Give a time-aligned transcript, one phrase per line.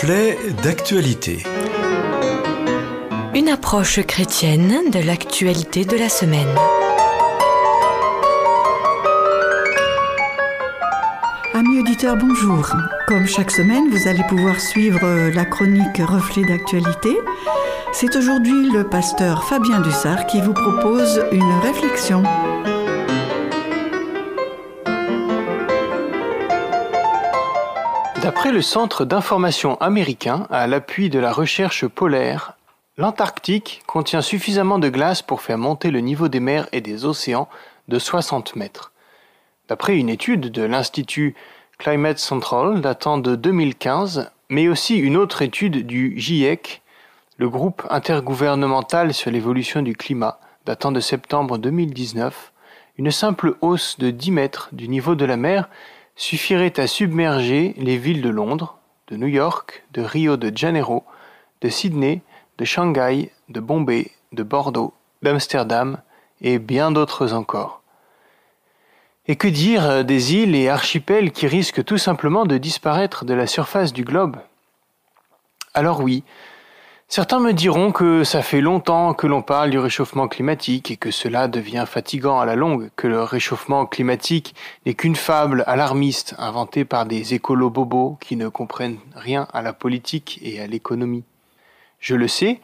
[0.00, 1.42] Reflet d'actualité.
[3.34, 6.48] Une approche chrétienne de l'actualité de la semaine.
[11.52, 12.66] Amis auditeurs, bonjour.
[13.08, 17.14] Comme chaque semaine, vous allez pouvoir suivre la chronique Reflet d'actualité.
[17.92, 22.22] C'est aujourd'hui le pasteur Fabien Dussard qui vous propose une réflexion.
[28.22, 32.52] D'après le Centre d'information américain, à l'appui de la recherche polaire,
[32.98, 37.48] l'Antarctique contient suffisamment de glace pour faire monter le niveau des mers et des océans
[37.88, 38.92] de 60 mètres.
[39.68, 41.34] D'après une étude de l'Institut
[41.78, 46.82] Climate Central datant de 2015, mais aussi une autre étude du GIEC,
[47.38, 52.52] le groupe intergouvernemental sur l'évolution du climat, datant de septembre 2019,
[52.98, 55.70] une simple hausse de 10 mètres du niveau de la mer
[56.20, 58.76] suffirait à submerger les villes de Londres,
[59.08, 61.02] de New York, de Rio de Janeiro,
[61.62, 62.20] de Sydney,
[62.58, 65.98] de Shanghai, de Bombay, de Bordeaux, d'Amsterdam
[66.42, 67.80] et bien d'autres encore.
[69.28, 73.46] Et que dire des îles et archipels qui risquent tout simplement de disparaître de la
[73.46, 74.36] surface du globe?
[75.72, 76.22] Alors oui,
[77.12, 81.10] Certains me diront que ça fait longtemps que l'on parle du réchauffement climatique et que
[81.10, 84.54] cela devient fatigant à la longue, que le réchauffement climatique
[84.86, 89.72] n'est qu'une fable alarmiste inventée par des écolos bobos qui ne comprennent rien à la
[89.72, 91.24] politique et à l'économie.
[91.98, 92.60] Je le sais,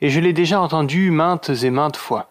[0.00, 2.30] et je l'ai déjà entendu maintes et maintes fois.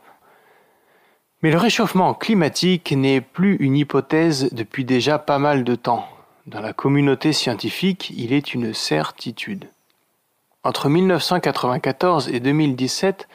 [1.42, 6.08] Mais le réchauffement climatique n'est plus une hypothèse depuis déjà pas mal de temps.
[6.46, 9.68] Dans la communauté scientifique, il est une certitude.
[10.64, 13.28] Entre 1994 et 2017,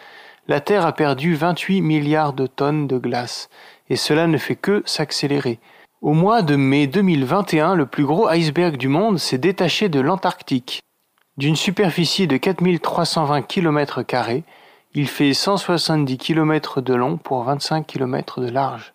[0.48, 3.48] la Terre a perdu 28 milliards de tonnes de glace,
[3.88, 5.60] et cela ne fait que s'accélérer.
[6.00, 10.82] Au mois de mai 2021, le plus gros iceberg du monde s'est détaché de l'Antarctique.
[11.36, 14.02] D'une superficie de 4320 km,
[14.94, 18.92] il fait 170 km de long pour 25 km de large.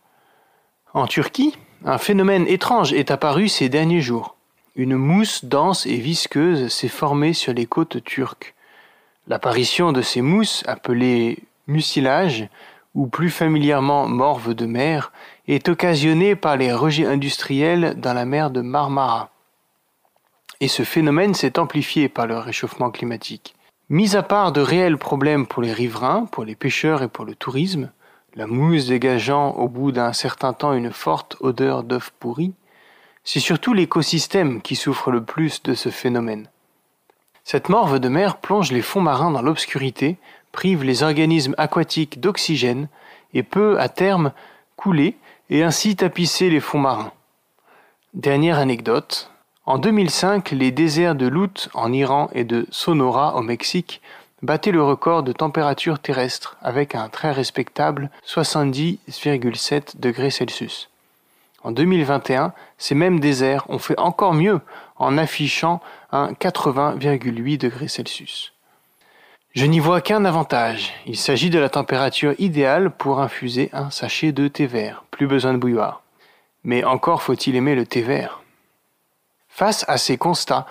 [0.93, 4.36] En Turquie, un phénomène étrange est apparu ces derniers jours.
[4.77, 8.53] Une mousse dense et visqueuse s'est formée sur les côtes turques.
[9.27, 12.47] L'apparition de ces mousses, appelées mucilage,
[12.93, 15.11] ou plus familièrement morve de mer,
[15.47, 19.31] est occasionnée par les rejets industriels dans la mer de Marmara.
[20.59, 23.55] Et ce phénomène s'est amplifié par le réchauffement climatique.
[23.89, 27.33] Mis à part de réels problèmes pour les riverains, pour les pêcheurs et pour le
[27.33, 27.89] tourisme,
[28.35, 32.53] la mousse dégageant au bout d'un certain temps une forte odeur d'œuf pourri,
[33.27, 36.47] c'est surtout l'écosystème qui souffre le plus de ce phénomène.
[37.43, 40.15] Cette morve de mer plonge les fonds marins dans l'obscurité,
[40.53, 42.87] prive les organismes aquatiques d'oxygène
[43.33, 44.31] et peut, à terme,
[44.77, 45.17] couler
[45.49, 47.11] et ainsi tapisser les fonds marins.
[48.13, 49.29] Dernière anecdote,
[49.65, 54.01] en 2005, les déserts de Lut en Iran et de Sonora au Mexique
[54.41, 60.89] battaient le record de température terrestre avec un très respectable 70,7 degrés Celsius.
[61.63, 64.61] En 2021, ces mêmes déserts ont fait encore mieux
[64.97, 65.81] en affichant
[66.11, 68.53] un 80,8 degrés Celsius.
[69.53, 70.93] Je n'y vois qu'un avantage.
[71.07, 75.03] Il s'agit de la température idéale pour infuser un sachet de thé vert.
[75.09, 76.03] Plus besoin de bouilloire.
[76.63, 78.41] Mais encore faut-il aimer le thé vert.
[79.49, 80.67] Face à ces constats,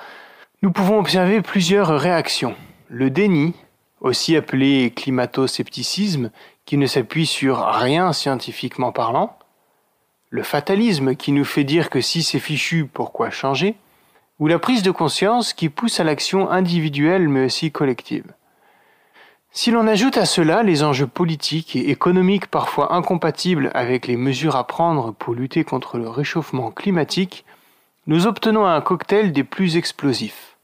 [0.63, 2.55] nous pouvons observer plusieurs réactions.
[2.89, 3.55] Le déni,
[4.01, 6.31] aussi appelé climato-scepticisme,
[6.65, 9.37] qui ne s'appuie sur rien scientifiquement parlant,
[10.37, 13.75] le fatalisme qui nous fait dire que si c'est fichu, pourquoi changer,
[14.39, 18.35] ou la prise de conscience qui pousse à l'action individuelle mais aussi collective?
[19.51, 24.57] Si l'on ajoute à cela les enjeux politiques et économiques parfois incompatibles avec les mesures
[24.57, 27.47] à prendre pour lutter contre le réchauffement climatique,
[28.07, 30.59] nous obtenons un cocktail des plus explosifs.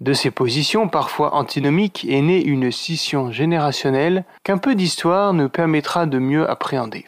[0.00, 6.06] De ces positions parfois antinomiques est née une scission générationnelle qu'un peu d'histoire nous permettra
[6.06, 7.04] de mieux appréhender.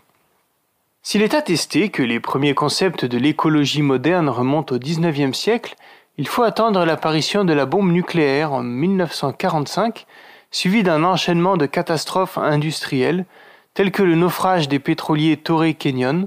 [1.09, 5.76] S'il est attesté que les premiers concepts de l'écologie moderne remontent au XIXe siècle,
[6.19, 10.05] il faut attendre l'apparition de la bombe nucléaire en 1945,
[10.50, 13.25] suivie d'un enchaînement de catastrophes industrielles,
[13.73, 16.26] telles que le naufrage des pétroliers Torrey Canyon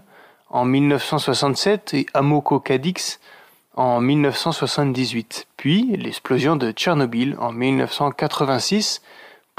[0.49, 3.19] en 1967 et Amoco Cadix
[3.75, 9.01] en 1978, puis l'explosion de Tchernobyl en 1986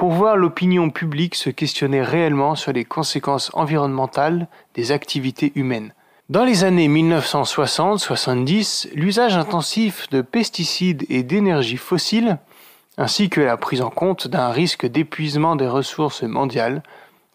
[0.00, 5.92] pour voir l'opinion publique se questionner réellement sur les conséquences environnementales des activités humaines.
[6.30, 12.38] Dans les années 1960-70, l'usage intensif de pesticides et d'énergie fossile,
[12.96, 16.82] ainsi que la prise en compte d'un risque d'épuisement des ressources mondiales,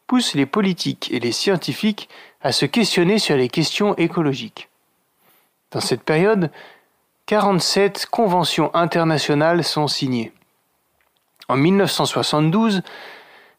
[0.08, 2.10] pousse les politiques et les scientifiques
[2.42, 4.70] à se questionner sur les questions écologiques.
[5.70, 6.50] Dans cette période,
[7.28, 10.32] 47 conventions internationales sont signées.
[11.48, 12.82] En 1972,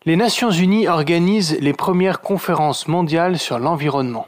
[0.04, 4.26] les Nations Unies organisent les premières conférences mondiales sur l'environnement.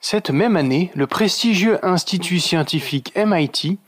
[0.00, 3.78] Cette même année, le prestigieux institut scientifique MIT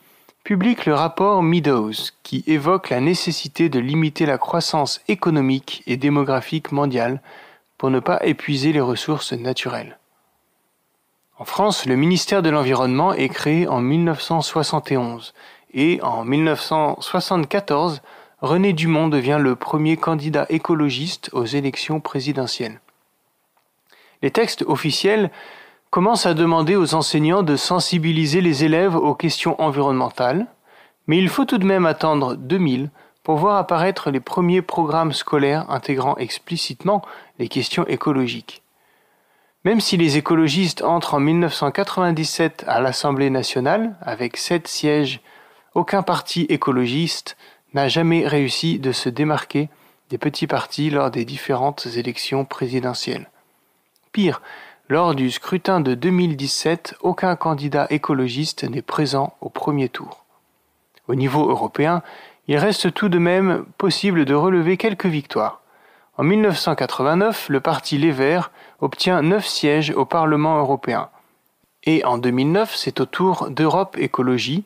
[0.44, 1.92] publie le rapport Meadows
[2.22, 7.20] qui évoque la nécessité de limiter la croissance économique et démographique mondiale
[7.78, 9.98] pour ne pas épuiser les ressources naturelles.
[11.38, 15.34] En France, le ministère de l'Environnement est créé en 1971
[15.72, 18.02] et en 1974,
[18.44, 22.82] René Dumont devient le premier candidat écologiste aux élections présidentielles.
[24.20, 25.30] Les textes officiels
[25.88, 30.46] commencent à demander aux enseignants de sensibiliser les élèves aux questions environnementales,
[31.06, 32.90] mais il faut tout de même attendre 2000
[33.22, 37.00] pour voir apparaître les premiers programmes scolaires intégrant explicitement
[37.38, 38.62] les questions écologiques.
[39.64, 45.22] Même si les écologistes entrent en 1997 à l'Assemblée nationale, avec sept sièges,
[45.74, 47.38] aucun parti écologiste
[47.74, 49.68] n'a jamais réussi de se démarquer
[50.10, 53.28] des petits partis lors des différentes élections présidentielles.
[54.12, 54.40] Pire,
[54.88, 60.24] lors du scrutin de 2017, aucun candidat écologiste n'est présent au premier tour.
[61.08, 62.02] Au niveau européen,
[62.48, 65.60] il reste tout de même possible de relever quelques victoires.
[66.16, 68.50] En 1989, le parti Les Verts
[68.80, 71.08] obtient 9 sièges au Parlement européen.
[71.84, 74.64] Et en 2009, c'est au tour d'Europe Écologie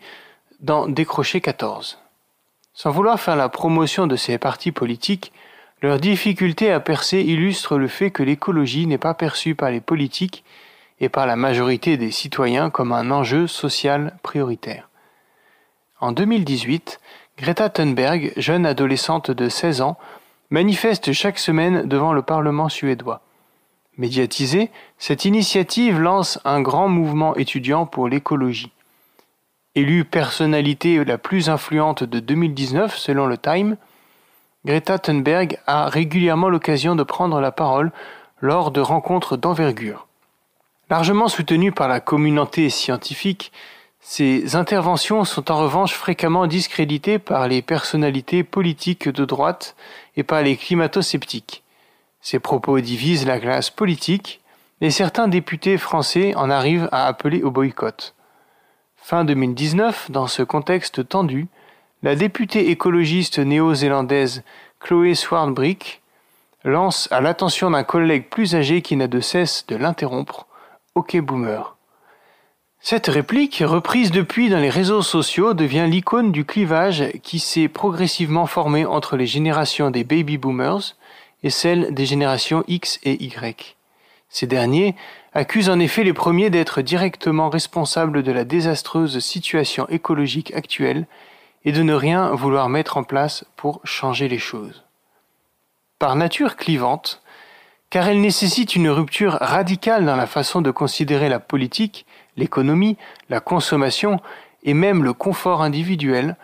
[0.60, 1.98] d'en décrocher 14.
[2.78, 5.32] Sans vouloir faire la promotion de ces partis politiques,
[5.82, 10.44] leur difficulté à percer illustre le fait que l'écologie n'est pas perçue par les politiques
[11.00, 14.90] et par la majorité des citoyens comme un enjeu social prioritaire.
[15.98, 17.00] En 2018,
[17.36, 19.98] Greta Thunberg, jeune adolescente de 16 ans,
[20.50, 23.22] manifeste chaque semaine devant le Parlement suédois.
[23.96, 28.70] Médiatisée, cette initiative lance un grand mouvement étudiant pour l'écologie.
[29.78, 33.76] Élue personnalité la plus influente de 2019 selon le Time,
[34.64, 37.92] Greta Thunberg a régulièrement l'occasion de prendre la parole
[38.40, 40.08] lors de rencontres d'envergure.
[40.90, 43.52] Largement soutenue par la communauté scientifique,
[44.00, 49.76] ces interventions sont en revanche fréquemment discréditées par les personnalités politiques de droite
[50.16, 51.62] et par les climato-sceptiques.
[52.20, 54.40] Ces propos divisent la classe politique
[54.80, 58.16] et certains députés français en arrivent à appeler au boycott.
[59.08, 61.46] Fin 2019, dans ce contexte tendu,
[62.02, 64.42] la députée écologiste néo-zélandaise
[64.80, 66.02] Chloé Swartbrick
[66.62, 70.46] lance à l'attention d'un collègue plus âgé qui n'a de cesse de l'interrompre
[70.94, 71.74] Ok boomer.
[72.80, 78.44] Cette réplique, reprise depuis dans les réseaux sociaux, devient l'icône du clivage qui s'est progressivement
[78.44, 80.96] formé entre les générations des baby boomers
[81.42, 83.78] et celles des générations X et Y.
[84.28, 84.94] Ces derniers
[85.34, 91.06] accusent en effet les premiers d'être directement responsables de la désastreuse situation écologique actuelle
[91.64, 94.84] et de ne rien vouloir mettre en place pour changer les choses.
[95.98, 97.22] Par nature clivante,
[97.90, 102.96] car elle nécessite une rupture radicale dans la façon de considérer la politique, l'économie,
[103.30, 104.20] la consommation
[104.62, 106.36] et même le confort individuel,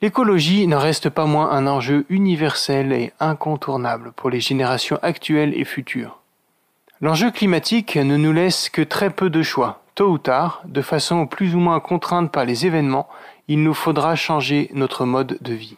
[0.00, 5.64] l'écologie n'en reste pas moins un enjeu universel et incontournable pour les générations actuelles et
[5.64, 6.21] futures.
[7.02, 9.82] L'enjeu climatique ne nous laisse que très peu de choix.
[9.96, 13.08] Tôt ou tard, de façon plus ou moins contrainte par les événements,
[13.48, 15.76] il nous faudra changer notre mode de vie.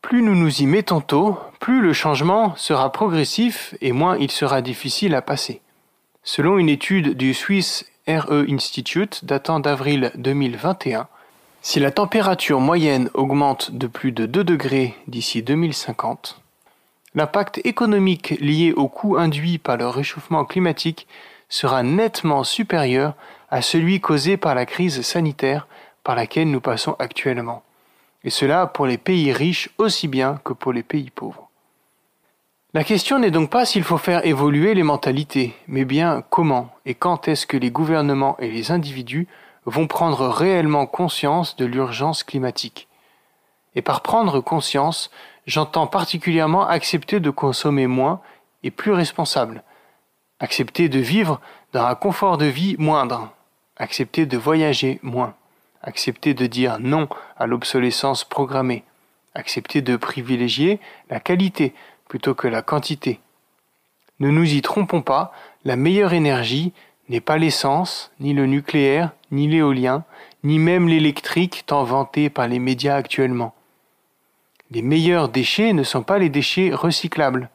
[0.00, 4.62] Plus nous nous y mettons tôt, plus le changement sera progressif et moins il sera
[4.62, 5.60] difficile à passer.
[6.22, 11.06] Selon une étude du Swiss RE Institute datant d'avril 2021,
[11.60, 16.40] si la température moyenne augmente de plus de 2 degrés d'ici 2050,
[17.14, 21.06] l'impact économique lié au coût induit par le réchauffement climatique
[21.48, 23.14] sera nettement supérieur
[23.50, 25.68] à celui causé par la crise sanitaire
[26.02, 27.62] par laquelle nous passons actuellement,
[28.24, 31.48] et cela pour les pays riches aussi bien que pour les pays pauvres.
[32.74, 36.94] La question n'est donc pas s'il faut faire évoluer les mentalités, mais bien comment et
[36.94, 39.28] quand est-ce que les gouvernements et les individus
[39.64, 42.88] vont prendre réellement conscience de l'urgence climatique.
[43.74, 45.10] Et par prendre conscience,
[45.46, 48.20] j'entends particulièrement accepter de consommer moins
[48.62, 49.62] et plus responsable,
[50.40, 51.40] accepter de vivre
[51.72, 53.30] dans un confort de vie moindre,
[53.76, 55.34] accepter de voyager moins,
[55.82, 58.84] accepter de dire non à l'obsolescence programmée,
[59.34, 61.74] accepter de privilégier la qualité
[62.08, 63.20] plutôt que la quantité.
[64.20, 65.32] Ne nous y trompons pas,
[65.64, 66.72] la meilleure énergie
[67.08, 70.04] n'est pas l'essence, ni le nucléaire, ni l'éolien,
[70.42, 73.54] ni même l'électrique tant vanté par les médias actuellement.
[74.70, 77.50] Les meilleurs déchets ne sont pas les déchets recyclables,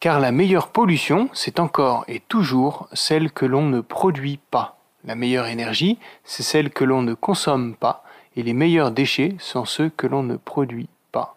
[0.00, 5.14] car la meilleure pollution, c'est encore et toujours celle que l'on ne produit pas, La
[5.14, 8.02] meilleure énergie, c'est celle que l'on ne consomme pas,
[8.36, 11.36] et les meilleurs déchets sont ceux que l'on ne produit pas.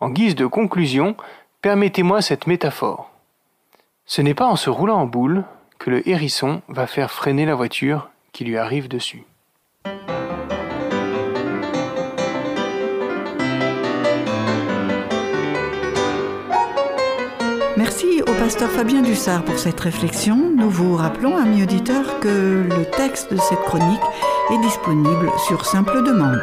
[0.00, 1.16] En guise de conclusion,
[1.60, 3.10] permettez-moi cette métaphore.
[4.04, 5.44] Ce n'est pas en se roulant en boule
[5.78, 9.24] que le hérisson va faire freiner la voiture qui lui arrive dessus.
[17.82, 20.52] Merci au pasteur Fabien Dussard pour cette réflexion.
[20.56, 24.00] Nous vous rappelons, amis auditeurs, que le texte de cette chronique
[24.52, 26.42] est disponible sur simple demande.